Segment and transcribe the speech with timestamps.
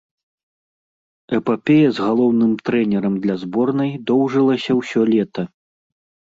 [1.37, 5.47] Эпапея з галоўным трэнерам для зборнай доўжылася ўсё лета.